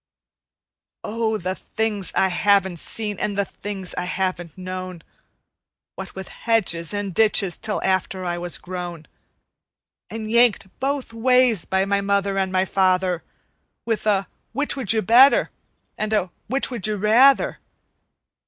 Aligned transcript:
Oh, 1.03 1.37
the 1.37 1.53
things 1.53 2.11
I 2.15 2.29
haven't 2.29 2.79
seen 2.79 3.19
and 3.19 3.37
the 3.37 3.45
things 3.45 3.93
I 3.93 4.05
haven't 4.05 4.57
known, 4.57 5.03
What 5.93 6.15
with 6.15 6.27
hedges 6.29 6.91
and 6.91 7.13
ditches 7.13 7.59
till 7.59 7.79
after 7.83 8.25
I 8.25 8.39
was 8.39 8.57
grown, 8.57 9.07
And 10.09 10.31
yanked 10.31 10.67
both 10.79 11.13
ways 11.13 11.65
by 11.65 11.85
my 11.85 12.01
mother 12.01 12.39
and 12.39 12.51
my 12.51 12.65
father, 12.65 13.23
With 13.85 14.07
a 14.07 14.27
'Which 14.53 14.75
would 14.75 14.91
you 14.91 15.03
better?" 15.03 15.51
and 15.99 16.13
a 16.13 16.31
"Which 16.47 16.71
would 16.71 16.87
you 16.87 16.95
rather?" 16.95 17.59